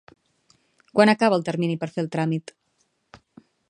Quan 0.95 1.13
acaba 1.13 1.39
el 1.41 1.45
termini 1.51 1.79
per 1.85 1.91
fer 1.93 2.05
el 2.05 2.11
tràmit? 2.19 2.59